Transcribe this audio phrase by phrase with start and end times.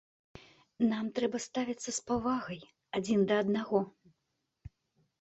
[0.93, 2.61] Нам трэба ставіцца з павагай
[3.01, 3.87] адзін да аднаго.